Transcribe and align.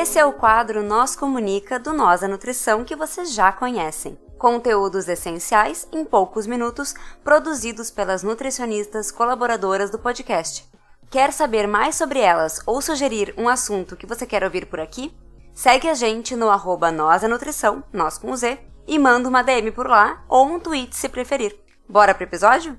Esse 0.00 0.16
é 0.16 0.24
o 0.24 0.32
quadro 0.32 0.80
Nós 0.80 1.16
Comunica 1.16 1.76
do 1.76 1.92
Nós 1.92 2.22
a 2.22 2.28
Nutrição 2.28 2.84
que 2.84 2.94
vocês 2.94 3.34
já 3.34 3.50
conhecem. 3.50 4.16
Conteúdos 4.38 5.08
essenciais 5.08 5.88
em 5.90 6.04
poucos 6.04 6.46
minutos, 6.46 6.94
produzidos 7.24 7.90
pelas 7.90 8.22
nutricionistas 8.22 9.10
colaboradoras 9.10 9.90
do 9.90 9.98
podcast. 9.98 10.64
Quer 11.10 11.32
saber 11.32 11.66
mais 11.66 11.96
sobre 11.96 12.20
elas 12.20 12.62
ou 12.64 12.80
sugerir 12.80 13.34
um 13.36 13.48
assunto 13.48 13.96
que 13.96 14.06
você 14.06 14.24
quer 14.24 14.44
ouvir 14.44 14.66
por 14.66 14.78
aqui? 14.78 15.12
Segue 15.52 15.88
a 15.88 15.94
gente 15.94 16.36
no 16.36 16.48
arroba 16.48 16.92
Nós 16.92 17.24
a 17.24 17.28
Nutrição, 17.28 17.82
nós 17.92 18.18
com 18.18 18.36
Z, 18.36 18.56
e 18.86 19.00
manda 19.00 19.28
uma 19.28 19.42
DM 19.42 19.72
por 19.72 19.88
lá 19.88 20.22
ou 20.28 20.46
um 20.46 20.60
tweet 20.60 20.94
se 20.94 21.08
preferir. 21.08 21.58
Bora 21.88 22.14
pro 22.14 22.22
episódio? 22.22 22.78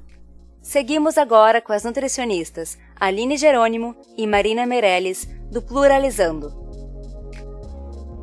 Seguimos 0.61 1.17
agora 1.17 1.61
com 1.61 1.73
as 1.73 1.83
nutricionistas 1.83 2.77
Aline 2.97 3.35
Jerônimo 3.35 3.93
e 4.15 4.25
Marina 4.25 4.65
Meirelles, 4.65 5.27
do 5.51 5.61
Pluralizando. 5.61 6.68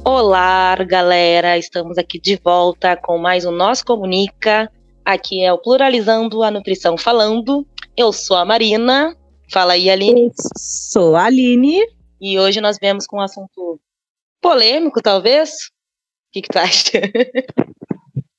Olá, 0.09 0.77
galera! 0.85 1.59
Estamos 1.59 1.99
aqui 1.99 2.21
de 2.21 2.37
volta 2.37 2.97
com 2.97 3.19
mais 3.19 3.45
um 3.45 3.51
Nós 3.51 3.83
Comunica. 3.83 4.71
Aqui 5.05 5.43
é 5.43 5.53
o 5.53 5.59
Pluralizando 5.59 6.45
a 6.45 6.51
Nutrição 6.51 6.97
Falando. 6.97 7.67
Eu 7.97 8.13
sou 8.13 8.37
a 8.37 8.45
Marina. 8.45 9.17
Fala 9.51 9.73
aí, 9.73 9.91
Aline. 9.91 10.27
Eu 10.27 10.33
sou 10.57 11.17
a 11.17 11.25
Aline. 11.25 11.81
E 12.21 12.39
hoje 12.39 12.61
nós 12.61 12.79
viemos 12.81 13.05
com 13.05 13.17
um 13.17 13.21
assunto 13.21 13.81
polêmico, 14.41 15.03
talvez. 15.03 15.51
O 15.51 16.33
que, 16.35 16.43
que 16.43 16.51
tu 16.51 16.59
acha? 16.61 17.01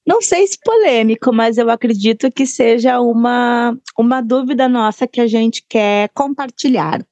Não 0.08 0.22
sei 0.22 0.48
se 0.48 0.58
polêmico, 0.64 1.34
mas 1.34 1.58
eu 1.58 1.70
acredito 1.70 2.32
que 2.32 2.46
seja 2.46 3.02
uma, 3.02 3.78
uma 4.00 4.22
dúvida 4.22 4.70
nossa 4.70 5.06
que 5.06 5.20
a 5.20 5.28
gente 5.28 5.66
quer 5.68 6.08
compartilhar 6.14 7.06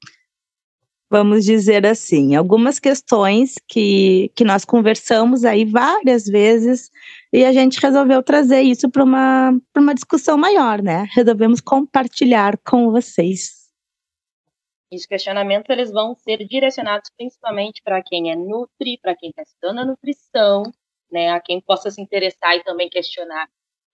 vamos 1.10 1.46
dizer 1.46 1.86
assim, 1.86 2.36
algumas 2.36 2.80
questões 2.80 3.56
que, 3.68 4.32
que 4.36 4.44
nós 4.44 4.66
conversamos 4.66 5.46
aí 5.46 5.66
várias 5.66 6.26
vezes 6.26 6.90
e 7.32 7.46
a 7.46 7.54
gente 7.54 7.80
resolveu 7.80 8.24
trazer 8.24 8.62
isso 8.62 8.90
para 8.90 9.04
uma, 9.04 9.52
uma 9.76 9.94
discussão 9.94 10.38
maior, 10.38 10.82
né? 10.82 11.08
Resolvemos 11.14 11.62
compartilhar 11.62 12.58
com 12.66 12.92
vocês. 12.92 13.66
Os 14.92 15.06
questionamentos 15.06 15.70
eles 15.70 15.92
vão 15.92 16.16
ser 16.16 16.46
direcionados 16.48 17.10
principalmente 17.18 17.82
para 17.84 18.02
quem 18.02 18.32
é 18.32 18.36
nutri, 18.36 18.98
para 19.02 19.16
quem 19.16 19.30
está 19.30 19.42
estudando 19.42 19.80
a 19.80 19.86
nutrição, 19.86 20.64
né? 21.12 21.32
A 21.32 21.40
quem 21.40 21.60
possa 21.62 21.92
se 21.92 22.02
interessar 22.02 22.56
e 22.56 22.64
também 22.64 22.90
questionar 22.90 23.48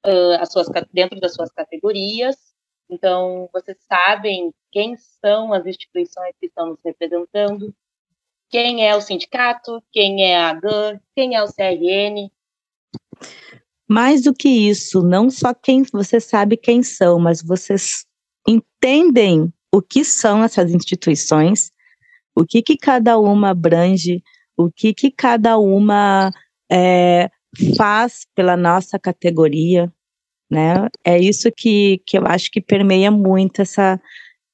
uh, 0.05 0.39
as 0.39 0.51
suas, 0.51 0.67
dentro 0.93 1.19
das 1.19 1.33
suas 1.33 1.51
categorias. 1.51 2.50
Então, 2.91 3.49
vocês 3.53 3.77
sabem 3.87 4.53
quem 4.69 4.97
são 4.97 5.53
as 5.53 5.65
instituições 5.65 6.35
que 6.37 6.47
estão 6.47 6.71
nos 6.71 6.79
representando, 6.83 7.73
quem 8.49 8.85
é 8.85 8.93
o 8.93 9.01
sindicato, 9.01 9.81
quem 9.93 10.25
é 10.25 10.37
a 10.37 10.53
GAN, 10.53 10.99
quem 11.15 11.35
é 11.35 11.41
o 11.41 11.47
CRN. 11.47 12.29
Mais 13.89 14.21
do 14.21 14.33
que 14.33 14.49
isso, 14.49 15.01
não 15.01 15.29
só 15.29 15.53
quem 15.53 15.83
você 15.83 16.19
sabe 16.19 16.57
quem 16.57 16.83
são, 16.83 17.17
mas 17.17 17.41
vocês 17.41 18.05
entendem 18.45 19.53
o 19.73 19.81
que 19.81 20.03
são 20.03 20.43
essas 20.43 20.71
instituições, 20.71 21.71
o 22.35 22.45
que, 22.45 22.61
que 22.61 22.75
cada 22.75 23.17
uma 23.17 23.51
abrange, 23.51 24.21
o 24.57 24.69
que, 24.69 24.93
que 24.93 25.09
cada 25.09 25.57
uma 25.57 26.29
é, 26.69 27.31
faz 27.77 28.27
pela 28.35 28.57
nossa 28.57 28.99
categoria, 28.99 29.89
né? 30.51 30.89
É 31.05 31.17
isso 31.17 31.49
que, 31.55 32.03
que 32.05 32.17
eu 32.17 32.25
acho 32.25 32.51
que 32.51 32.59
permeia 32.59 33.09
muito 33.09 33.61
essa, 33.61 33.99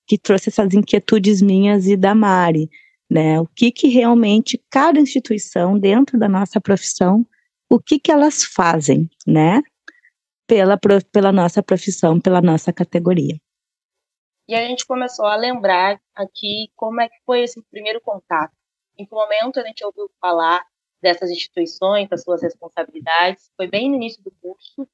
que 0.06 0.16
trouxe 0.16 0.50
essas 0.50 0.72
inquietudes 0.76 1.42
minhas 1.42 1.88
e 1.88 1.98
da 1.98 2.14
Mari, 2.14 2.70
né? 3.10 3.40
O 3.40 3.48
que 3.48 3.72
que 3.72 3.88
realmente 3.88 4.64
cada 4.70 5.00
instituição 5.00 5.80
dentro 5.80 6.20
da 6.20 6.30
nossa 6.30 6.62
profissão, 6.62 7.26
o 7.68 7.80
que 7.80 8.00
que 8.00 8.12
elas 8.12 8.44
fazem, 8.44 9.10
né? 9.26 9.64
Pela, 10.46 10.80
pela 11.12 11.32
nossa 11.32 11.64
profissão, 11.64 12.22
pela 12.22 12.42
nossa 12.42 12.72
categoria. 12.72 13.36
E 14.48 14.56
a 14.56 14.66
gente 14.66 14.86
começou 14.86 15.26
a 15.26 15.36
lembrar 15.36 16.00
aqui 16.16 16.72
como 16.76 17.02
é 17.02 17.10
que 17.10 17.18
foi 17.26 17.42
esse 17.42 17.62
primeiro 17.70 18.00
contato. 18.00 18.54
Em 18.98 19.06
que 19.06 19.14
momento 19.14 19.60
a 19.60 19.64
gente 19.64 19.84
ouviu 19.84 20.10
falar 20.22 20.64
dessas 21.02 21.30
instituições, 21.30 22.08
das 22.08 22.24
suas 22.24 22.42
responsabilidades? 22.42 23.52
Foi 23.58 23.68
bem 23.68 23.90
no 23.90 23.96
início 23.96 24.24
do 24.24 24.32
curso. 24.42 24.88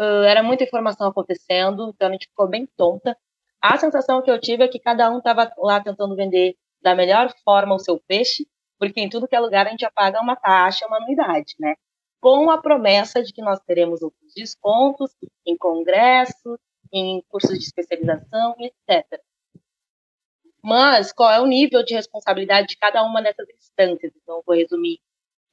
Uh, 0.00 0.24
era 0.24 0.42
muita 0.42 0.64
informação 0.64 1.08
acontecendo, 1.08 1.92
então 1.94 2.08
a 2.08 2.12
gente 2.12 2.28
ficou 2.28 2.48
bem 2.48 2.66
tonta 2.76 3.14
a 3.60 3.76
sensação 3.76 4.22
que 4.22 4.30
eu 4.30 4.40
tive 4.40 4.64
é 4.64 4.68
que 4.68 4.78
cada 4.78 5.10
um 5.10 5.18
estava 5.18 5.52
lá 5.58 5.82
tentando 5.82 6.16
vender 6.16 6.56
da 6.80 6.94
melhor 6.94 7.30
forma 7.44 7.74
o 7.74 7.78
seu 7.78 8.00
peixe, 8.00 8.46
porque 8.78 9.00
em 9.00 9.10
tudo 9.10 9.28
que 9.28 9.36
é 9.36 9.40
lugar 9.40 9.66
a 9.66 9.70
gente 9.70 9.86
paga 9.94 10.20
uma 10.20 10.34
taxa, 10.34 10.86
uma 10.86 10.96
anuidade, 10.96 11.54
né? 11.58 11.74
Com 12.20 12.50
a 12.50 12.60
promessa 12.60 13.22
de 13.22 13.32
que 13.32 13.42
nós 13.42 13.60
teremos 13.60 14.00
outros 14.00 14.32
descontos 14.34 15.14
em 15.46 15.56
congressos, 15.56 16.58
em 16.92 17.22
cursos 17.28 17.58
de 17.58 17.64
especialização, 17.64 18.56
etc. 18.58 19.20
Mas 20.62 21.12
qual 21.12 21.30
é 21.30 21.40
o 21.40 21.46
nível 21.46 21.82
de 21.82 21.94
responsabilidade 21.94 22.68
de 22.68 22.78
cada 22.78 23.02
uma 23.04 23.22
dessas 23.22 23.46
instâncias? 23.50 24.12
Então, 24.16 24.36
eu 24.36 24.42
vou 24.46 24.56
resumir 24.56 25.00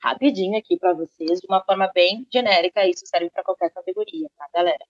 rapidinho 0.02 0.58
aqui 0.58 0.78
para 0.78 0.94
vocês, 0.94 1.40
de 1.40 1.47
uma 1.47 1.63
forma 1.63 1.90
bem 1.94 2.28
genérica, 2.31 2.88
isso 2.88 3.06
serve 3.06 3.30
para 3.30 3.44
qualquer 3.44 3.72
categoria, 3.72 4.30
tá, 4.38 4.47
galera? 4.53 4.85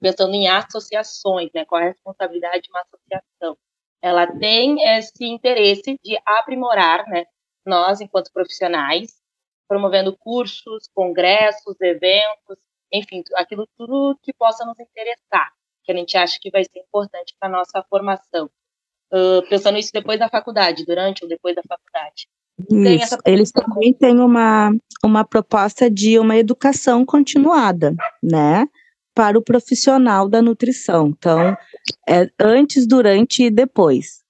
pensando 0.00 0.34
em 0.34 0.48
associações, 0.48 1.50
né? 1.54 1.64
Qual 1.64 1.80
é 1.80 1.84
a 1.84 1.88
responsabilidade 1.88 2.62
de 2.62 2.70
uma 2.70 2.82
associação? 2.82 3.56
Ela 4.02 4.26
tem 4.38 4.82
esse 4.96 5.24
interesse 5.24 5.98
de 6.02 6.18
aprimorar, 6.24 7.06
né? 7.08 7.24
Nós, 7.64 8.00
enquanto 8.00 8.32
profissionais, 8.32 9.20
promovendo 9.68 10.16
cursos, 10.16 10.88
congressos, 10.94 11.80
eventos, 11.80 12.58
enfim, 12.92 13.22
aquilo 13.34 13.66
tudo 13.76 14.18
que 14.22 14.32
possa 14.32 14.64
nos 14.64 14.78
interessar, 14.78 15.52
que 15.82 15.92
a 15.92 15.96
gente 15.96 16.16
acha 16.16 16.38
que 16.40 16.50
vai 16.50 16.64
ser 16.64 16.80
importante 16.80 17.34
para 17.38 17.48
nossa 17.48 17.82
formação. 17.88 18.48
Uh, 19.12 19.42
pensando 19.48 19.78
isso 19.78 19.92
depois 19.92 20.18
da 20.18 20.28
faculdade, 20.28 20.84
durante 20.84 21.22
ou 21.22 21.28
depois 21.28 21.54
da 21.54 21.62
faculdade. 21.62 22.28
Isso. 22.70 23.18
Eles 23.24 23.52
também 23.52 23.92
têm 23.92 24.18
uma, 24.18 24.74
uma 25.04 25.24
proposta 25.24 25.90
de 25.90 26.18
uma 26.18 26.36
educação 26.36 27.04
continuada, 27.04 27.94
né? 28.22 28.66
para 29.16 29.38
o 29.38 29.42
profissional 29.42 30.28
da 30.28 30.42
nutrição. 30.42 31.08
Então, 31.08 31.56
é 32.06 32.30
antes, 32.38 32.86
durante 32.86 33.44
e 33.44 33.50
depois. 33.50 34.22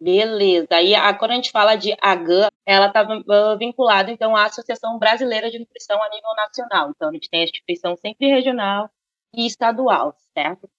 Beleza. 0.00 0.68
Aí, 0.70 0.94
a, 0.94 1.12
quando 1.14 1.32
a 1.32 1.34
gente 1.34 1.50
fala 1.50 1.74
de 1.74 1.96
AGAN, 2.00 2.48
ela 2.64 2.86
está 2.86 3.02
uh, 3.02 3.58
vinculada, 3.58 4.12
então, 4.12 4.36
à 4.36 4.44
Associação 4.44 4.98
Brasileira 5.00 5.50
de 5.50 5.58
Nutrição 5.58 6.00
a 6.00 6.08
nível 6.10 6.30
nacional. 6.36 6.90
Então, 6.90 7.08
a 7.08 7.12
gente 7.12 7.28
tem 7.28 7.40
a 7.40 7.44
instituição 7.44 7.96
sempre 7.96 8.28
regional 8.28 8.88
e 9.34 9.46
estadual, 9.46 10.14
certo? 10.32 10.70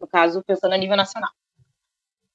No 0.00 0.06
caso, 0.06 0.44
pensando 0.44 0.74
a 0.74 0.78
nível 0.78 0.96
nacional. 0.96 1.32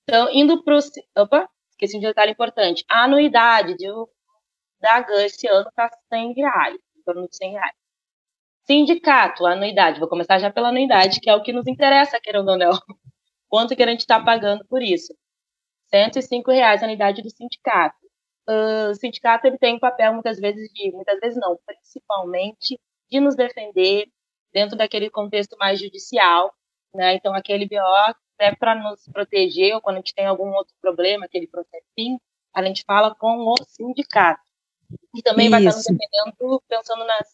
Então, 0.03 0.27
indo 0.33 0.61
para 0.61 0.75
o... 0.75 0.79
Opa, 1.21 1.49
esqueci 1.83 1.97
um 1.97 2.01
detalhe 2.01 2.31
importante. 2.31 2.85
A 2.89 3.03
anuidade 3.03 3.75
de, 3.75 3.87
da 4.79 4.95
AGAN 4.95 5.25
esse 5.25 5.47
ano 5.47 5.67
está 5.67 5.89
100 6.09 6.33
reais, 6.33 6.77
em 6.97 7.03
torno 7.03 7.27
de 7.27 7.35
100 7.35 7.51
reais. 7.51 7.75
Sindicato, 8.65 9.45
anuidade. 9.45 9.99
Vou 9.99 10.07
começar 10.07 10.39
já 10.39 10.49
pela 10.49 10.69
anuidade, 10.69 11.19
que 11.19 11.29
é 11.29 11.35
o 11.35 11.43
que 11.43 11.51
nos 11.51 11.67
interessa, 11.67 12.19
querendo 12.21 12.49
ou 12.49 12.57
não. 12.57 12.71
Quanto 13.49 13.75
que 13.75 13.83
a 13.83 13.87
gente 13.87 14.01
está 14.01 14.23
pagando 14.23 14.65
por 14.65 14.81
isso? 14.81 15.13
105 15.87 16.49
reais 16.51 16.81
a 16.81 16.85
anuidade 16.85 17.21
do 17.21 17.29
sindicato. 17.29 17.97
Uh, 18.47 18.91
o 18.91 18.95
sindicato 18.95 19.47
ele 19.47 19.57
tem 19.57 19.75
um 19.75 19.79
papel 19.79 20.13
muitas 20.13 20.39
vezes 20.39 20.69
de, 20.73 20.91
muitas 20.91 21.19
vezes 21.19 21.39
não, 21.39 21.57
principalmente 21.65 22.79
de 23.09 23.19
nos 23.19 23.35
defender 23.35 24.07
dentro 24.51 24.77
daquele 24.77 25.09
contexto 25.09 25.55
mais 25.57 25.79
judicial, 25.79 26.53
né? 26.93 27.15
Então 27.15 27.33
aquele 27.33 27.67
BO 27.67 27.77
é 28.43 28.55
para 28.55 28.75
nos 28.75 29.07
proteger 29.11 29.75
ou 29.75 29.81
quando 29.81 29.95
a 29.95 29.99
gente 29.99 30.13
tem 30.13 30.25
algum 30.25 30.49
outro 30.53 30.73
problema, 30.81 31.25
aquele 31.25 31.47
processinho, 31.47 32.19
a 32.53 32.63
gente 32.63 32.83
fala 32.85 33.15
com 33.15 33.45
o 33.49 33.55
sindicato. 33.67 34.41
E 35.15 35.21
também 35.21 35.45
Isso. 35.45 35.51
vai 35.51 35.59
estar 35.61 35.75
nos 35.75 35.85
defendendo 35.85 36.63
pensando 36.67 37.05
nas 37.05 37.27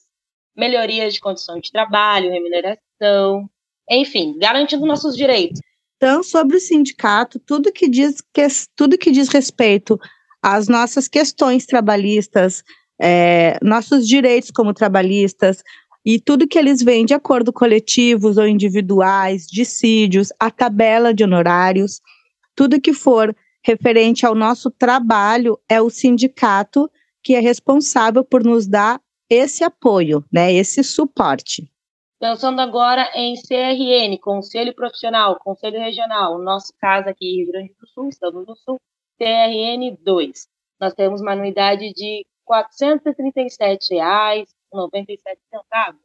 melhorias 0.55 1.13
de 1.13 1.19
condições 1.19 1.61
de 1.61 1.71
trabalho, 1.71 2.31
remuneração, 2.31 3.49
enfim, 3.89 4.37
garantindo 4.37 4.85
nossos 4.85 5.15
direitos. 5.15 5.59
Então, 5.97 6.23
sobre 6.23 6.55
o 6.55 6.59
sindicato, 6.61 7.39
tudo 7.39 7.73
que 7.73 7.89
diz, 7.89 8.21
que, 8.33 8.47
tudo 8.75 8.97
que 8.97 9.11
diz 9.11 9.27
respeito 9.27 9.99
às 10.41 10.67
nossas 10.67 11.07
questões 11.07 11.65
trabalhistas, 11.65 12.63
é, 13.01 13.57
nossos 13.61 14.07
direitos 14.07 14.51
como 14.51 14.73
trabalhistas, 14.73 15.61
e 16.11 16.19
tudo 16.19 16.47
que 16.47 16.57
eles 16.57 16.81
veem 16.81 17.05
de 17.05 17.13
acordo 17.13 17.53
coletivos 17.53 18.39
ou 18.39 18.47
individuais, 18.47 19.45
dissídios, 19.45 20.33
a 20.39 20.49
tabela 20.49 21.13
de 21.13 21.23
honorários, 21.23 22.01
tudo 22.55 22.81
que 22.81 22.93
for 22.93 23.35
referente 23.63 24.25
ao 24.25 24.33
nosso 24.33 24.71
trabalho 24.71 25.59
é 25.69 25.79
o 25.79 25.87
sindicato 25.87 26.89
que 27.21 27.35
é 27.35 27.39
responsável 27.39 28.25
por 28.25 28.43
nos 28.43 28.65
dar 28.65 28.99
esse 29.29 29.63
apoio, 29.63 30.25
né, 30.33 30.51
esse 30.51 30.83
suporte. 30.83 31.71
Pensando 32.19 32.59
agora 32.59 33.11
em 33.13 33.35
CRN, 33.35 34.17
Conselho 34.19 34.73
Profissional, 34.73 35.37
Conselho 35.37 35.77
Regional, 35.77 36.39
no 36.39 36.43
nosso 36.43 36.73
caso 36.81 37.07
aqui, 37.07 37.35
Rio 37.35 37.51
Grande 37.51 37.75
do 37.79 37.87
Sul, 37.87 38.09
Estado 38.09 38.43
do 38.43 38.55
Sul, 38.55 38.79
CRN 39.19 39.95
2. 40.03 40.47
nós 40.81 40.95
temos 40.95 41.21
uma 41.21 41.33
anuidade 41.33 41.93
de 41.93 42.25
R$ 42.49 42.63
437,97. 44.73 45.95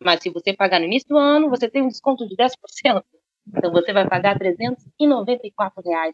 Mas 0.00 0.20
se 0.20 0.30
você 0.30 0.52
pagar 0.54 0.80
no 0.80 0.86
início 0.86 1.08
do 1.08 1.16
ano, 1.16 1.48
você 1.48 1.68
tem 1.68 1.82
um 1.82 1.88
desconto 1.88 2.26
de 2.26 2.36
10%. 2.36 3.04
Então 3.48 3.72
você 3.72 3.92
vai 3.92 4.08
pagar 4.08 4.36
R$ 4.36 4.54
394,17. 4.56 6.12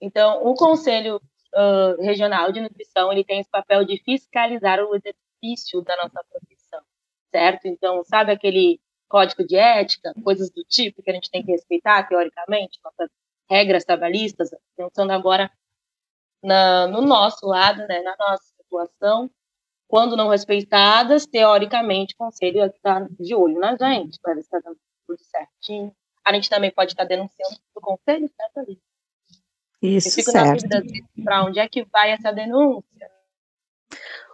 Então, 0.00 0.44
o 0.44 0.54
Conselho 0.54 1.20
uh, 1.54 2.02
Regional 2.02 2.52
de 2.52 2.60
Nutrição 2.60 3.12
ele 3.12 3.24
tem 3.24 3.40
esse 3.40 3.50
papel 3.50 3.84
de 3.84 3.96
fiscalizar 4.02 4.80
o 4.80 4.94
exercício 4.94 5.82
da 5.82 5.96
nossa 5.96 6.22
profissão, 6.30 6.80
certo? 7.30 7.66
Então, 7.66 8.04
sabe 8.04 8.32
aquele 8.32 8.80
código 9.08 9.46
de 9.46 9.56
ética, 9.56 10.12
coisas 10.22 10.50
do 10.50 10.64
tipo 10.64 11.02
que 11.02 11.10
a 11.10 11.14
gente 11.14 11.30
tem 11.30 11.44
que 11.44 11.52
respeitar 11.52 12.06
teoricamente, 12.08 12.80
nossas 12.84 13.08
regras 13.48 13.84
trabalhistas, 13.84 14.50
pensando 14.76 15.12
agora 15.12 15.50
na, 16.42 16.86
no 16.88 17.00
nosso 17.00 17.46
lado, 17.46 17.86
né, 17.86 18.02
na 18.02 18.16
nossa 18.18 18.44
situação, 18.56 19.30
quando 19.86 20.16
não 20.16 20.28
respeitadas, 20.28 21.26
teoricamente, 21.26 22.14
o 22.14 22.18
conselho 22.18 22.64
está 22.64 23.06
de 23.18 23.34
olho 23.34 23.58
na 23.58 23.76
gente, 23.76 24.18
para 24.20 24.34
ver 24.34 24.42
se 24.42 24.46
está 24.46 24.58
dando 24.58 24.78
tudo 25.06 25.18
certinho. 25.22 25.92
A 26.24 26.32
gente 26.32 26.48
também 26.48 26.70
pode 26.70 26.92
estar 26.92 27.04
denunciando 27.04 27.56
o 27.74 27.80
conselho, 27.80 28.30
certo, 28.34 28.58
ali. 28.58 28.78
Isso, 29.82 30.08
Eu 30.08 30.12
fico 30.12 30.30
certo. 30.30 30.46
na 30.46 30.80
dúvida 30.80 31.06
para 31.22 31.44
onde 31.44 31.58
é 31.58 31.68
que 31.68 31.84
vai 31.84 32.10
essa 32.10 32.32
denúncia. 32.32 33.10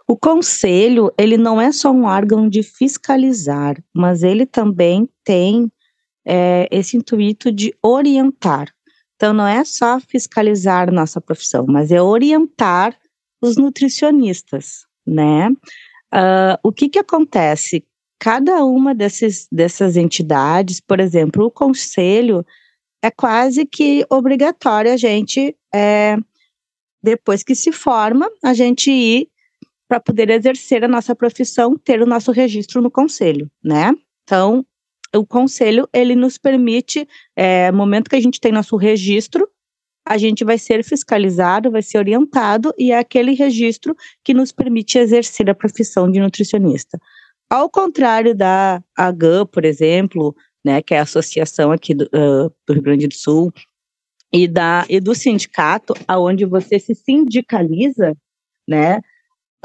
O 0.07 0.17
conselho, 0.17 1.13
ele 1.17 1.37
não 1.37 1.59
é 1.59 1.71
só 1.71 1.91
um 1.91 2.05
órgão 2.05 2.49
de 2.49 2.63
fiscalizar, 2.63 3.81
mas 3.93 4.23
ele 4.23 4.45
também 4.45 5.09
tem 5.23 5.71
é, 6.25 6.67
esse 6.71 6.97
intuito 6.97 7.51
de 7.51 7.73
orientar. 7.81 8.73
Então, 9.15 9.33
não 9.33 9.47
é 9.47 9.63
só 9.63 9.99
fiscalizar 9.99 10.91
nossa 10.91 11.21
profissão, 11.21 11.65
mas 11.67 11.91
é 11.91 12.01
orientar 12.01 12.97
os 13.41 13.55
nutricionistas, 13.57 14.85
né? 15.11 15.49
Uh, 16.13 16.57
o 16.63 16.71
que 16.71 16.89
que 16.89 16.99
acontece? 16.99 17.85
Cada 18.19 18.63
uma 18.63 18.93
desses, 18.93 19.47
dessas 19.51 19.97
entidades, 19.97 20.79
por 20.79 20.99
exemplo, 20.99 21.45
o 21.45 21.51
conselho, 21.51 22.45
é 23.01 23.09
quase 23.09 23.65
que 23.65 24.05
obrigatório 24.09 24.93
a 24.93 24.97
gente, 24.97 25.55
é, 25.73 26.17
depois 27.01 27.43
que 27.43 27.55
se 27.55 27.71
forma, 27.71 28.29
a 28.43 28.53
gente 28.53 28.91
ir 28.91 29.27
para 29.87 29.99
poder 29.99 30.29
exercer 30.29 30.83
a 30.83 30.87
nossa 30.87 31.15
profissão, 31.15 31.77
ter 31.77 32.01
o 32.01 32.05
nosso 32.05 32.31
registro 32.31 32.81
no 32.81 32.91
conselho, 32.91 33.49
né? 33.63 33.91
Então, 34.23 34.65
o 35.13 35.25
conselho, 35.25 35.89
ele 35.91 36.15
nos 36.15 36.37
permite, 36.37 37.07
é, 37.35 37.71
momento 37.71 38.09
que 38.09 38.15
a 38.15 38.21
gente 38.21 38.39
tem 38.39 38.51
nosso 38.51 38.77
registro, 38.77 39.49
a 40.07 40.17
gente 40.17 40.43
vai 40.43 40.57
ser 40.57 40.83
fiscalizado, 40.83 41.71
vai 41.71 41.81
ser 41.81 41.97
orientado, 41.97 42.73
e 42.77 42.91
é 42.91 42.97
aquele 42.97 43.33
registro 43.33 43.95
que 44.23 44.33
nos 44.33 44.51
permite 44.51 44.97
exercer 44.97 45.49
a 45.49 45.55
profissão 45.55 46.11
de 46.11 46.19
nutricionista. 46.19 46.99
Ao 47.49 47.69
contrário 47.69 48.35
da 48.35 48.81
AGAN, 48.97 49.45
por 49.45 49.65
exemplo, 49.65 50.35
né, 50.65 50.81
que 50.81 50.93
é 50.93 50.99
a 50.99 51.03
associação 51.03 51.71
aqui 51.71 51.93
do, 51.93 52.05
uh, 52.05 52.53
do 52.65 52.73
Rio 52.73 52.81
Grande 52.81 53.07
do 53.07 53.13
Sul, 53.13 53.51
e, 54.33 54.47
da, 54.47 54.85
e 54.89 54.99
do 54.99 55.13
sindicato, 55.13 55.93
aonde 56.07 56.45
você 56.45 56.79
se 56.79 56.95
sindicaliza, 56.95 58.15
né, 58.67 59.01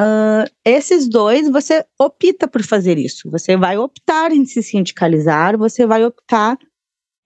uh, 0.01 0.51
esses 0.65 1.09
dois, 1.09 1.49
você 1.49 1.85
opta 1.99 2.49
por 2.49 2.63
fazer 2.63 2.99
isso. 2.99 3.31
Você 3.31 3.57
vai 3.57 3.79
optar 3.79 4.33
em 4.33 4.45
se 4.45 4.63
sindicalizar, 4.63 5.57
você 5.57 5.87
vai 5.87 6.05
optar 6.05 6.59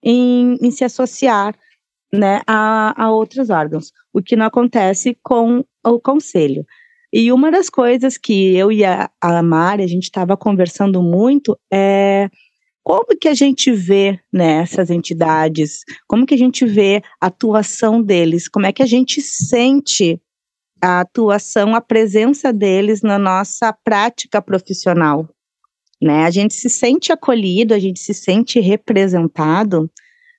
em, 0.03 0.57
em 0.61 0.71
se 0.71 0.83
associar 0.83 1.57
né, 2.13 2.41
a, 2.45 3.05
a 3.05 3.11
outros 3.11 3.49
órgãos, 3.49 3.91
o 4.13 4.21
que 4.21 4.35
não 4.35 4.45
acontece 4.45 5.17
com 5.23 5.63
o 5.83 5.99
conselho. 5.99 6.65
E 7.13 7.31
uma 7.31 7.51
das 7.51 7.69
coisas 7.69 8.17
que 8.17 8.55
eu 8.55 8.71
e 8.71 8.85
a, 8.85 9.09
a 9.19 9.43
Mari, 9.43 9.83
a 9.83 9.87
gente 9.87 10.03
estava 10.03 10.37
conversando 10.37 11.01
muito 11.01 11.57
é 11.71 12.29
como 12.83 13.17
que 13.19 13.27
a 13.27 13.33
gente 13.33 13.71
vê 13.71 14.19
né, 14.31 14.61
essas 14.61 14.89
entidades, 14.89 15.81
como 16.07 16.25
que 16.25 16.33
a 16.33 16.37
gente 16.37 16.65
vê 16.65 17.01
a 17.19 17.27
atuação 17.27 18.01
deles, 18.01 18.47
como 18.47 18.65
é 18.65 18.71
que 18.71 18.81
a 18.81 18.87
gente 18.87 19.21
sente 19.21 20.19
a 20.81 21.01
atuação, 21.01 21.75
a 21.75 21.81
presença 21.81 22.51
deles 22.51 23.01
na 23.01 23.19
nossa 23.19 23.71
prática 23.71 24.41
profissional. 24.41 25.29
Né? 26.01 26.25
A 26.25 26.31
gente 26.31 26.55
se 26.55 26.69
sente 26.69 27.11
acolhido, 27.11 27.73
a 27.73 27.79
gente 27.79 27.99
se 27.99 28.13
sente 28.13 28.59
representado, 28.59 29.89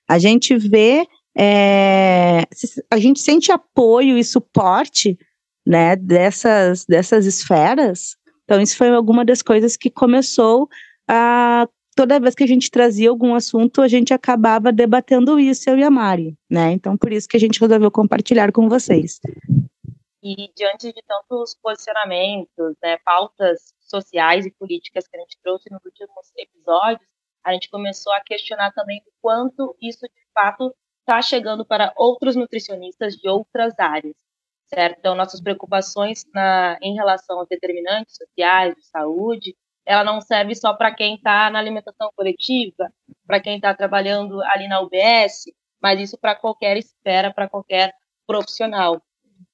a 0.07 0.19
gente 0.19 0.57
vê, 0.57 1.07
é, 1.37 2.43
a 2.91 2.97
gente 2.97 3.19
sente 3.19 3.51
apoio 3.51 4.17
e 4.17 4.23
suporte 4.23 5.17
né, 5.65 5.95
dessas, 5.95 6.85
dessas 6.85 7.25
esferas. 7.25 8.15
Então, 8.43 8.61
isso 8.61 8.77
foi 8.77 8.89
alguma 8.89 9.23
das 9.25 9.41
coisas 9.41 9.77
que 9.77 9.89
começou 9.89 10.67
a 11.07 11.67
toda 11.95 12.19
vez 12.19 12.33
que 12.35 12.43
a 12.43 12.47
gente 12.47 12.71
trazia 12.71 13.09
algum 13.09 13.35
assunto, 13.35 13.81
a 13.81 13.87
gente 13.87 14.13
acabava 14.13 14.71
debatendo 14.71 15.39
isso, 15.39 15.69
eu 15.69 15.77
e 15.77 15.83
a 15.83 15.91
Mari, 15.91 16.35
né? 16.49 16.71
Então, 16.71 16.97
por 16.97 17.11
isso 17.11 17.27
que 17.27 17.37
a 17.37 17.39
gente 17.39 17.59
resolveu 17.59 17.91
compartilhar 17.91 18.51
com 18.51 18.67
vocês. 18.67 19.19
E 20.23 20.51
diante 20.55 20.91
de 20.91 21.03
tantos 21.05 21.55
posicionamentos, 21.61 22.75
né, 22.81 22.97
pautas 23.05 23.73
sociais 23.79 24.45
e 24.45 24.51
políticas 24.51 25.07
que 25.07 25.17
a 25.17 25.19
gente 25.19 25.37
trouxe 25.43 25.69
nos 25.69 25.83
últimos 25.85 26.31
episódios, 26.37 27.07
a 27.43 27.53
gente 27.53 27.69
começou 27.69 28.13
a 28.13 28.21
questionar 28.21 28.71
também 28.71 29.01
o 29.05 29.11
quanto 29.21 29.75
isso 29.81 30.01
de 30.07 30.33
fato 30.33 30.73
está 31.03 31.21
chegando 31.21 31.65
para 31.65 31.93
outros 31.97 32.35
nutricionistas 32.35 33.15
de 33.15 33.27
outras 33.27 33.77
áreas, 33.77 34.15
certo? 34.65 34.97
Então, 34.99 35.15
nossas 35.15 35.41
preocupações 35.41 36.25
na, 36.33 36.77
em 36.81 36.95
relação 36.95 37.39
aos 37.39 37.47
determinantes 37.47 38.15
sociais, 38.15 38.75
de 38.75 38.85
saúde, 38.87 39.55
ela 39.85 40.03
não 40.03 40.21
serve 40.21 40.55
só 40.55 40.73
para 40.73 40.93
quem 40.93 41.15
está 41.15 41.49
na 41.49 41.59
alimentação 41.59 42.09
coletiva, 42.15 42.91
para 43.27 43.41
quem 43.41 43.57
está 43.57 43.73
trabalhando 43.73 44.41
ali 44.43 44.67
na 44.67 44.79
UBS, 44.81 45.45
mas 45.81 45.99
isso 45.99 46.17
para 46.17 46.35
qualquer 46.35 46.77
esfera, 46.77 47.33
para 47.33 47.49
qualquer 47.49 47.93
profissional. 48.25 49.01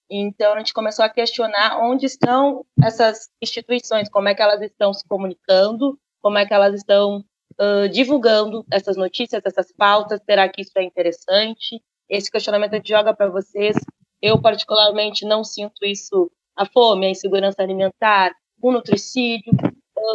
Então, 0.10 0.54
a 0.54 0.58
gente 0.60 0.74
começou 0.74 1.04
a 1.04 1.10
questionar 1.10 1.80
onde 1.84 2.06
estão 2.06 2.66
essas 2.84 3.30
instituições, 3.42 4.10
como 4.10 4.28
é 4.28 4.36
que 4.36 4.42
elas 4.42 4.62
estão 4.62 4.94
se 4.94 5.08
comunicando, 5.08 6.00
como 6.22 6.38
é 6.38 6.46
que 6.46 6.54
elas 6.54 6.76
estão 6.76 7.24
uh, 7.60 7.90
divulgando 7.90 8.66
essas 8.72 8.96
notícias, 8.96 9.42
essas 9.46 9.72
pautas, 9.72 10.22
será 10.26 10.48
que 10.48 10.62
isso 10.62 10.72
é 10.78 10.84
interessante? 10.84 11.82
Esse 12.10 12.32
questionamento 12.32 12.76
a 12.76 12.82
joga 12.84 13.14
para 13.14 13.30
vocês. 13.30 13.76
Eu, 14.22 14.42
particularmente, 14.42 15.26
não 15.26 15.44
sinto 15.44 15.86
isso, 15.86 16.32
a 16.56 16.66
fome, 16.66 17.06
a 17.06 17.10
insegurança 17.10 17.62
alimentar, 17.62 18.34
o 18.62 18.72
nutricídio, 18.72 19.54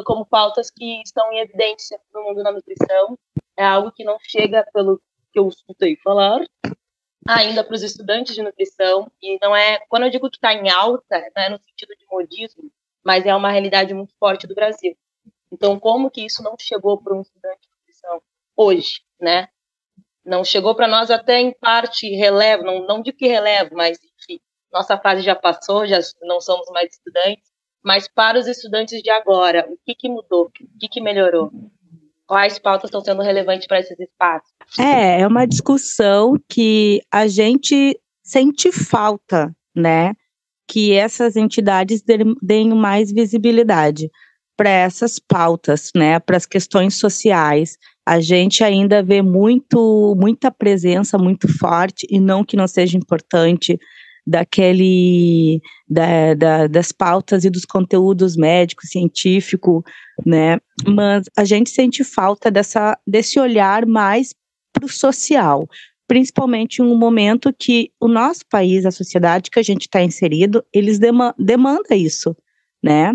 como 0.04 0.26
pautas 0.26 0.70
que 0.70 1.02
estão 1.02 1.32
em 1.32 1.40
evidência 1.40 1.98
no 2.12 2.22
mundo 2.22 2.42
da 2.42 2.52
nutrição. 2.52 3.18
É 3.56 3.64
algo 3.64 3.92
que 3.92 4.04
não 4.04 4.18
chega, 4.20 4.66
pelo 4.72 5.00
que 5.32 5.38
eu 5.38 5.48
escutei 5.48 5.96
falar, 5.96 6.44
ainda 7.26 7.64
para 7.64 7.74
os 7.74 7.82
estudantes 7.82 8.34
de 8.34 8.42
nutrição. 8.42 9.10
E 9.22 9.38
não 9.40 9.54
é, 9.54 9.78
quando 9.88 10.04
eu 10.04 10.10
digo 10.10 10.28
que 10.30 10.36
está 10.36 10.52
em 10.52 10.68
alta, 10.70 11.20
não 11.34 11.42
é 11.42 11.48
no 11.48 11.58
sentido 11.58 11.94
de 11.96 12.04
modismo, 12.10 12.70
mas 13.04 13.24
é 13.26 13.34
uma 13.34 13.50
realidade 13.50 13.94
muito 13.94 14.14
forte 14.18 14.46
do 14.46 14.54
Brasil. 14.54 14.96
Então, 15.54 15.78
como 15.78 16.10
que 16.10 16.26
isso 16.26 16.42
não 16.42 16.56
chegou 16.58 17.00
para 17.00 17.14
um 17.14 17.20
estudante 17.20 17.60
de 17.62 17.68
nutrição 17.70 18.20
hoje, 18.56 19.02
né? 19.20 19.48
Não 20.26 20.44
chegou 20.44 20.74
para 20.74 20.88
nós 20.88 21.12
até 21.12 21.38
em 21.38 21.52
parte 21.52 22.08
relevo, 22.08 22.64
não, 22.64 22.84
não 22.84 23.00
digo 23.00 23.16
que 23.16 23.28
relevo, 23.28 23.70
mas 23.74 23.98
enfim, 23.98 24.40
nossa 24.72 24.98
fase 24.98 25.22
já 25.22 25.36
passou, 25.36 25.86
já 25.86 26.00
não 26.22 26.40
somos 26.40 26.68
mais 26.70 26.92
estudantes, 26.92 27.44
mas 27.84 28.08
para 28.08 28.38
os 28.38 28.48
estudantes 28.48 29.00
de 29.00 29.10
agora, 29.10 29.64
o 29.70 29.78
que, 29.86 29.94
que 29.94 30.08
mudou? 30.08 30.46
O 30.46 30.78
que, 30.80 30.88
que 30.88 31.00
melhorou? 31.00 31.52
Quais 32.26 32.58
pautas 32.58 32.88
estão 32.88 33.02
sendo 33.02 33.22
relevantes 33.22 33.68
para 33.68 33.78
esses 33.78 33.98
espaços? 34.00 34.50
É, 34.78 35.20
é 35.20 35.26
uma 35.26 35.46
discussão 35.46 36.34
que 36.48 37.00
a 37.12 37.28
gente 37.28 38.00
sente 38.24 38.72
falta, 38.72 39.54
né? 39.76 40.14
Que 40.66 40.94
essas 40.94 41.36
entidades 41.36 42.02
deem 42.42 42.70
mais 42.70 43.12
visibilidade 43.12 44.10
para 44.56 44.70
essas 44.70 45.18
pautas, 45.18 45.90
né? 45.94 46.18
Para 46.18 46.36
as 46.36 46.46
questões 46.46 46.94
sociais. 46.96 47.76
A 48.06 48.20
gente 48.20 48.62
ainda 48.62 49.02
vê 49.02 49.22
muito, 49.22 50.14
muita 50.18 50.50
presença 50.50 51.16
muito 51.18 51.48
forte, 51.58 52.06
e 52.10 52.20
não 52.20 52.44
que 52.44 52.56
não 52.56 52.68
seja 52.68 52.96
importante, 52.98 53.78
daquele 54.26 55.60
da, 55.88 56.34
da, 56.34 56.66
das 56.66 56.92
pautas 56.92 57.44
e 57.44 57.50
dos 57.50 57.64
conteúdos 57.64 58.36
médicos, 58.36 58.90
científico, 58.90 59.84
né? 60.24 60.58
Mas 60.86 61.26
a 61.36 61.44
gente 61.44 61.70
sente 61.70 62.02
falta 62.02 62.50
dessa, 62.50 62.98
desse 63.06 63.38
olhar 63.38 63.86
mais 63.86 64.34
para 64.72 64.86
o 64.86 64.88
social, 64.88 65.68
principalmente 66.08 66.78
em 66.78 66.84
um 66.84 66.96
momento 66.96 67.54
que 67.56 67.90
o 68.00 68.08
nosso 68.08 68.40
país, 68.50 68.86
a 68.86 68.90
sociedade 68.90 69.50
que 69.50 69.58
a 69.58 69.62
gente 69.62 69.82
está 69.82 70.02
inserido, 70.02 70.64
eles 70.72 70.98
dema 70.98 71.34
demanda 71.38 71.94
isso, 71.94 72.34
né? 72.82 73.12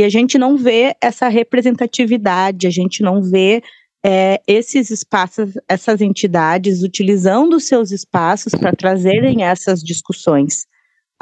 E 0.00 0.04
a 0.04 0.08
gente 0.08 0.38
não 0.38 0.56
vê 0.56 0.96
essa 0.98 1.28
representatividade, 1.28 2.66
a 2.66 2.70
gente 2.70 3.02
não 3.02 3.20
vê 3.20 3.62
é, 4.02 4.40
esses 4.46 4.88
espaços, 4.88 5.52
essas 5.68 6.00
entidades 6.00 6.82
utilizando 6.82 7.60
seus 7.60 7.90
espaços 7.90 8.52
para 8.52 8.72
trazerem 8.72 9.44
essas 9.44 9.82
discussões, 9.82 10.66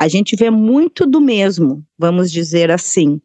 A 0.00 0.06
gente 0.06 0.37
vê 0.37 0.49
muito 0.49 1.04
do 1.04 1.20
mesmo, 1.20 1.85
vamos 1.99 2.30
dizer 2.30 2.70
assim. 2.70 3.20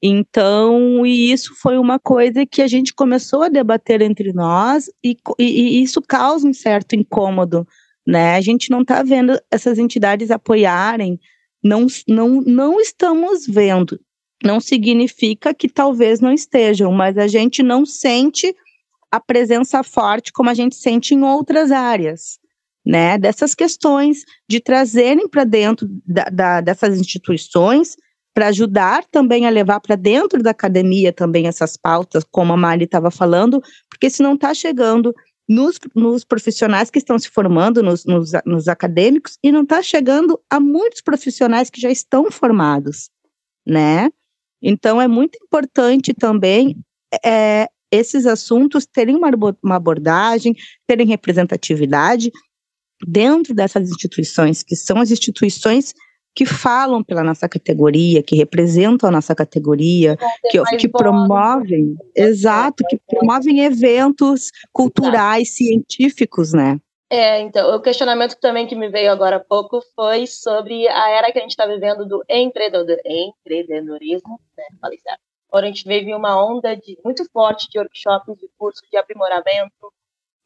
Então, 0.00 1.04
e 1.04 1.32
isso 1.32 1.56
foi 1.60 1.76
uma 1.76 1.98
coisa 1.98 2.46
que 2.46 2.62
a 2.62 2.68
gente 2.68 2.94
começou 2.94 3.42
a 3.42 3.48
debater 3.48 4.00
entre 4.00 4.32
nós, 4.32 4.88
e, 5.04 5.16
e, 5.40 5.44
e 5.44 5.82
isso 5.82 6.00
causa 6.00 6.46
um 6.46 6.54
certo 6.54 6.94
incômodo, 6.94 7.66
né? 8.06 8.36
A 8.36 8.40
gente 8.40 8.70
não 8.70 8.82
está 8.82 9.02
vendo 9.02 9.36
essas 9.50 9.76
entidades 9.76 10.30
apoiarem, 10.30 11.18
não, 11.64 11.88
não, 12.06 12.40
não 12.42 12.80
estamos 12.80 13.44
vendo. 13.48 13.98
Não 14.44 14.60
significa 14.60 15.54
que 15.54 15.68
talvez 15.68 16.20
não 16.20 16.32
estejam, 16.32 16.92
mas 16.92 17.16
a 17.16 17.26
gente 17.26 17.62
não 17.62 17.86
sente 17.86 18.54
a 19.10 19.18
presença 19.18 19.82
forte 19.82 20.32
como 20.32 20.50
a 20.50 20.54
gente 20.54 20.74
sente 20.74 21.14
em 21.14 21.22
outras 21.22 21.70
áreas, 21.72 22.38
né? 22.84 23.16
Dessas 23.16 23.54
questões 23.54 24.24
de 24.48 24.60
trazerem 24.60 25.28
para 25.28 25.44
dentro 25.44 25.88
da, 26.06 26.24
da, 26.24 26.60
dessas 26.60 26.98
instituições 26.98 27.96
para 28.34 28.48
ajudar 28.48 29.04
também 29.10 29.46
a 29.46 29.50
levar 29.50 29.78
para 29.78 29.94
dentro 29.94 30.42
da 30.42 30.50
academia 30.50 31.12
também 31.12 31.46
essas 31.46 31.76
pautas, 31.76 32.24
como 32.28 32.52
a 32.52 32.56
Mari 32.56 32.84
estava 32.84 33.10
falando, 33.10 33.62
porque 33.88 34.10
se 34.10 34.22
não 34.22 34.34
está 34.34 34.52
chegando 34.52 35.14
nos, 35.48 35.78
nos, 35.94 36.24
profissionais 36.24 36.90
que 36.90 36.98
estão 36.98 37.18
se 37.18 37.28
formando, 37.28 37.82
nos, 37.82 38.04
nos, 38.04 38.32
nos 38.44 38.66
acadêmicos, 38.66 39.38
e 39.42 39.52
não 39.52 39.62
está 39.62 39.80
chegando 39.82 40.40
a 40.50 40.58
muitos 40.58 41.00
profissionais 41.00 41.70
que 41.70 41.80
já 41.80 41.90
estão 41.90 42.30
formados, 42.30 43.08
né? 43.64 44.10
Então, 44.66 45.00
é 45.00 45.06
muito 45.06 45.38
importante 45.42 46.14
também 46.14 46.74
é, 47.22 47.68
esses 47.92 48.24
assuntos 48.24 48.86
terem 48.86 49.14
uma, 49.14 49.30
uma 49.62 49.76
abordagem, 49.76 50.56
terem 50.86 51.06
representatividade 51.06 52.32
dentro 53.06 53.54
dessas 53.54 53.90
instituições, 53.90 54.62
que 54.62 54.74
são 54.74 54.98
as 54.98 55.10
instituições 55.10 55.92
que 56.34 56.46
falam 56.46 57.04
pela 57.04 57.22
nossa 57.22 57.48
categoria, 57.48 58.22
que 58.22 58.34
representam 58.34 59.08
a 59.08 59.12
nossa 59.12 59.34
categoria, 59.34 60.16
que, 60.50 60.60
que 60.78 60.88
promovem, 60.88 61.94
exato, 62.16 62.82
que 62.88 62.98
promovem 63.06 63.60
eventos 63.60 64.50
culturais, 64.72 65.54
científicos, 65.54 66.52
né? 66.52 66.80
É, 67.14 67.40
então, 67.40 67.76
o 67.76 67.80
questionamento 67.80 68.36
também 68.40 68.66
que 68.66 68.74
me 68.74 68.88
veio 68.88 69.12
agora 69.12 69.36
há 69.36 69.40
pouco 69.40 69.80
foi 69.94 70.26
sobre 70.26 70.88
a 70.88 71.10
era 71.10 71.30
que 71.30 71.38
a 71.38 71.42
gente 71.42 71.50
está 71.50 71.66
vivendo 71.66 72.06
do 72.06 72.24
empreendedorismo, 72.28 74.40
né? 74.56 74.64
Falei 74.80 74.98
certo. 74.98 75.20
A 75.52 75.62
gente 75.62 75.86
vive 75.86 76.12
uma 76.12 76.44
onda 76.44 76.74
de, 76.74 76.98
muito 77.04 77.24
forte 77.30 77.68
de 77.70 77.78
workshops, 77.78 78.36
de 78.38 78.48
cursos 78.58 78.82
de 78.90 78.96
aprimoramento. 78.96 79.92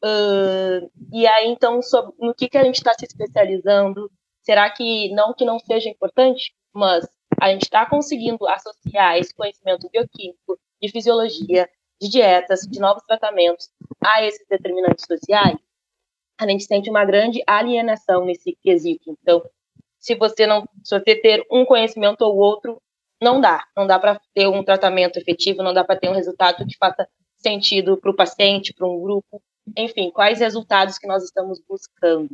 Uh, 0.03 0.91
e 1.11 1.25
aí, 1.25 1.47
então, 1.47 1.81
sobre, 1.81 2.13
no 2.19 2.35
que, 2.35 2.47
que 2.47 2.57
a 2.57 2.63
gente 2.63 2.75
está 2.75 2.93
se 2.93 3.05
especializando, 3.05 4.11
Será 4.49 4.67
que 4.69 5.13
não 5.13 5.31
que 5.31 5.45
não 5.45 5.59
seja 5.59 5.89
importante, 5.89 6.55
mas 6.73 7.07
a 7.39 7.51
gente 7.51 7.63
está 7.63 7.87
conseguindo 7.87 8.47
associar 8.47 9.15
esse 9.17 9.31
conhecimento 9.35 9.87
bioquímico, 9.91 10.59
de 10.81 10.89
fisiologia, 10.89 11.69
de 12.01 12.09
dietas, 12.09 12.61
de 12.61 12.79
novos 12.79 13.03
tratamentos 13.03 13.69
a 14.03 14.23
esses 14.23 14.47
determinantes 14.47 15.05
sociais? 15.05 15.55
A 16.39 16.47
gente 16.47 16.63
sente 16.63 16.89
uma 16.89 17.03
grande 17.03 17.43
alienação 17.45 18.25
nesse 18.25 18.57
quesito. 18.63 19.17
Então, 19.21 19.43
se 19.99 20.15
você 20.15 20.47
não, 20.47 20.63
se 20.83 20.97
você 20.97 21.15
ter 21.15 21.45
um 21.51 21.65
conhecimento 21.65 22.21
ou 22.21 22.37
outro, 22.37 22.81
não 23.21 23.41
dá. 23.41 23.65
Não 23.75 23.85
dá 23.85 23.99
para 23.99 24.19
ter 24.33 24.47
um 24.47 24.63
tratamento 24.63 25.17
efetivo, 25.17 25.61
não 25.61 25.73
dá 25.73 25.83
para 25.83 25.99
ter 25.99 26.09
um 26.09 26.13
resultado 26.13 26.65
que 26.65 26.77
faça 26.77 27.05
sentido 27.35 27.97
para 27.97 28.11
o 28.11 28.15
paciente, 28.15 28.73
para 28.73 28.87
um 28.87 29.01
grupo. 29.01 29.41
Enfim, 29.77 30.09
quais 30.11 30.39
resultados 30.39 30.97
que 30.97 31.07
nós 31.07 31.23
estamos 31.23 31.61
buscando? 31.67 32.29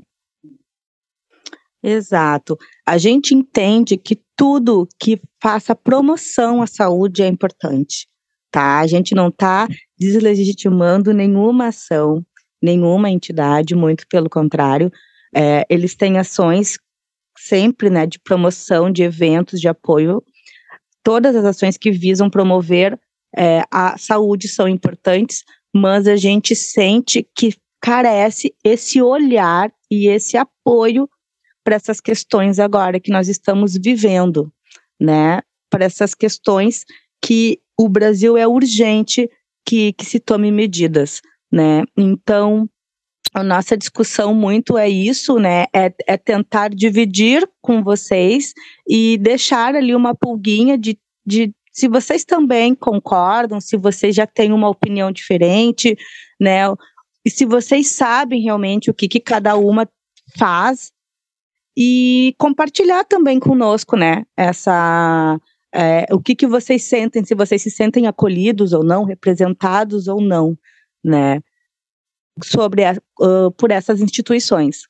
Exato. 1.81 2.57
A 2.85 2.97
gente 2.97 3.33
entende 3.33 3.97
que 3.97 4.19
tudo 4.35 4.87
que 4.99 5.21
faça 5.41 5.75
promoção 5.75 6.61
à 6.61 6.67
saúde 6.67 7.21
é 7.21 7.27
importante, 7.27 8.07
tá? 8.51 8.79
A 8.79 8.87
gente 8.87 9.13
não 9.13 9.29
está 9.29 9.67
deslegitimando 9.97 11.13
nenhuma 11.13 11.67
ação, 11.67 12.25
nenhuma 12.65 13.09
entidade, 13.09 13.75
muito 13.75 14.05
pelo 14.07 14.29
contrário. 14.29 14.91
É, 15.33 15.65
eles 15.69 15.95
têm 15.95 16.17
ações 16.17 16.77
sempre, 17.37 17.89
né, 17.89 18.05
de 18.05 18.19
promoção, 18.19 18.91
de 18.91 19.03
eventos, 19.03 19.61
de 19.61 19.67
apoio. 19.67 20.23
Todas 21.03 21.35
as 21.35 21.45
ações 21.45 21.77
que 21.77 21.91
visam 21.91 22.29
promover 22.29 22.99
é, 23.37 23.61
a 23.71 23.97
saúde 23.97 24.47
são 24.47 24.67
importantes, 24.67 25.43
mas 25.73 26.07
a 26.07 26.15
gente 26.15 26.55
sente 26.55 27.27
que 27.35 27.53
carece 27.81 28.55
esse 28.63 29.01
olhar 29.01 29.71
e 29.91 30.07
esse 30.07 30.37
apoio 30.37 31.07
para 31.63 31.75
essas 31.75 31.99
questões 31.99 32.59
agora 32.59 32.99
que 32.99 33.11
nós 33.11 33.27
estamos 33.27 33.75
vivendo, 33.75 34.51
né? 34.99 35.41
Para 35.69 35.85
essas 35.85 36.15
questões 36.15 36.85
que 37.21 37.59
o 37.77 37.89
Brasil 37.89 38.37
é 38.37 38.47
urgente 38.47 39.29
que, 39.67 39.93
que 39.93 40.05
se 40.05 40.19
tome 40.19 40.51
medidas, 40.51 41.21
né? 41.55 41.83
Então, 41.95 42.69
a 43.33 43.41
nossa 43.41 43.77
discussão 43.77 44.35
muito 44.35 44.77
é 44.77 44.89
isso, 44.89 45.39
né? 45.39 45.65
É, 45.73 45.89
é 46.05 46.17
tentar 46.17 46.69
dividir 46.69 47.49
com 47.61 47.81
vocês 47.81 48.53
e 48.85 49.17
deixar 49.17 49.73
ali 49.73 49.95
uma 49.95 50.13
pulguinha 50.13 50.77
de, 50.77 50.99
de 51.25 51.53
se 51.71 51.87
vocês 51.87 52.25
também 52.25 52.75
concordam, 52.75 53.61
se 53.61 53.77
vocês 53.77 54.13
já 54.13 54.27
têm 54.27 54.51
uma 54.51 54.67
opinião 54.67 55.13
diferente, 55.13 55.97
né? 56.39 56.63
E 57.23 57.29
se 57.29 57.45
vocês 57.45 57.87
sabem 57.87 58.41
realmente 58.41 58.91
o 58.91 58.93
que, 58.93 59.07
que 59.07 59.21
cada 59.21 59.55
uma 59.55 59.89
faz 60.37 60.91
e 61.77 62.35
compartilhar 62.37 63.05
também 63.05 63.39
conosco, 63.39 63.97
né, 63.97 64.23
essa 64.37 65.39
é, 65.73 66.05
o 66.11 66.21
que 66.21 66.35
que 66.35 66.47
vocês 66.47 66.83
sentem, 66.83 67.25
se 67.25 67.35
vocês 67.35 67.61
se 67.61 67.69
sentem 67.69 68.07
acolhidos 68.07 68.71
ou 68.71 68.83
não, 68.83 69.03
representados 69.03 70.07
ou 70.07 70.21
não, 70.21 70.57
né, 71.05 71.41
sobre 72.43 72.83
a, 72.83 72.93
uh, 73.19 73.51
por 73.51 73.71
essas 73.71 74.01
instituições. 74.01 74.87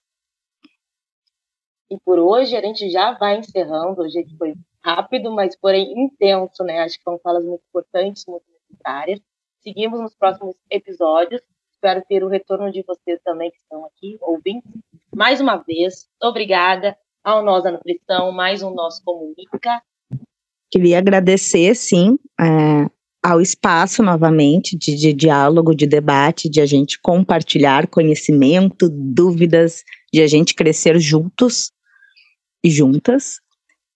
E 1.89 1.99
por 1.99 2.17
hoje 2.17 2.55
a 2.55 2.61
gente 2.61 2.89
já 2.89 3.13
vai 3.13 3.37
encerrando, 3.37 4.01
hoje 4.01 4.25
foi 4.37 4.55
rápido, 4.83 5.31
mas 5.31 5.55
porém 5.55 5.93
intenso, 6.05 6.63
né? 6.63 6.79
Acho 6.79 6.97
que 6.97 7.03
são 7.03 7.19
falas 7.19 7.43
muito 7.45 7.63
importantes, 7.69 8.25
muito 8.27 8.45
necessárias. 8.69 9.19
Seguimos 9.61 9.99
nos 9.99 10.15
próximos 10.15 10.55
episódios. 10.69 11.41
Espero 11.71 12.03
ter 12.07 12.23
o 12.23 12.27
retorno 12.27 12.71
de 12.71 12.83
vocês 12.83 13.19
também 13.23 13.51
que 13.51 13.57
estão 13.57 13.85
aqui, 13.85 14.17
ouvindo 14.21 14.63
mais 15.15 15.39
uma 15.39 15.55
vez, 15.55 16.09
obrigada 16.21 16.97
ao 17.23 17.41
Nós 17.41 17.63
da 17.63 17.71
Nutrição, 17.71 18.33
mais 18.33 18.61
um 18.61 18.71
Nós 18.71 18.99
Comunica. 18.99 19.81
Queria 20.69 20.97
agradecer, 20.97 21.73
sim, 21.73 22.19
é, 22.37 22.89
ao 23.25 23.41
espaço 23.41 24.03
novamente 24.03 24.77
de, 24.77 24.95
de 24.95 25.11
diálogo, 25.11 25.73
de 25.73 25.87
debate, 25.87 26.47
de 26.47 26.61
a 26.61 26.65
gente 26.67 26.99
compartilhar 27.01 27.87
conhecimento, 27.87 28.87
dúvidas, 28.87 29.81
de 30.13 30.21
a 30.21 30.27
gente 30.27 30.53
crescer 30.53 30.99
juntos 30.99 31.71
e 32.63 32.69
juntas. 32.69 33.39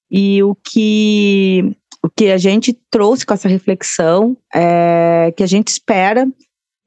E 0.09 0.41
o 0.41 0.55
que, 0.55 1.61
o 2.03 2.09
que 2.09 2.31
a 2.31 2.39
gente 2.39 2.75
trouxe 2.89 3.23
com 3.23 3.35
essa 3.35 3.47
reflexão 3.47 4.35
é 4.51 5.31
que 5.37 5.43
a 5.43 5.47
gente 5.47 5.67
espera 5.67 6.25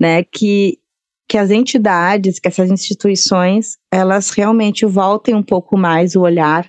né, 0.00 0.24
que 0.24 0.80
que 1.28 1.38
as 1.38 1.50
entidades, 1.50 2.38
que 2.38 2.48
essas 2.48 2.70
instituições, 2.70 3.78
elas 3.90 4.30
realmente 4.30 4.84
voltem 4.84 5.34
um 5.34 5.42
pouco 5.42 5.78
mais 5.78 6.14
o 6.14 6.20
olhar 6.20 6.68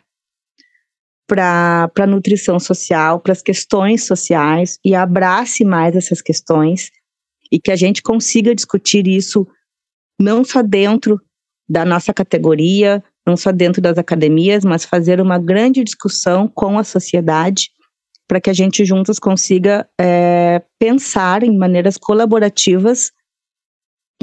para 1.28 1.90
a 1.98 2.08
nutrição 2.08 2.60
social, 2.60 3.20
para 3.20 3.32
as 3.32 3.42
questões 3.42 4.06
sociais 4.06 4.78
e 4.84 4.94
abrace 4.94 5.64
mais 5.64 5.96
essas 5.96 6.22
questões 6.22 6.92
e 7.52 7.60
que 7.60 7.72
a 7.72 7.76
gente 7.76 8.02
consiga 8.02 8.54
discutir 8.54 9.08
isso 9.08 9.48
não 10.20 10.44
só 10.44 10.62
dentro 10.62 11.22
da 11.68 11.86
nossa 11.86 12.14
categoria, 12.14 13.04
não 13.26 13.38
só 13.38 13.52
dentro 13.52 13.82
das 13.82 13.98
academias, 13.98 14.66
mas 14.66 14.86
fazer 14.86 15.22
uma 15.22 15.40
grande 15.40 15.84
discussão 15.84 16.48
com 16.48 16.78
a 16.78 16.84
sociedade 16.84 17.70
para 18.28 18.42
que 18.42 18.50
a 18.50 18.54
gente 18.54 18.84
juntos 18.86 19.20
consiga 19.20 19.88
é, 20.00 20.62
pensar 20.80 21.44
em 21.44 21.58
maneiras 21.58 21.98
colaborativas 21.98 23.12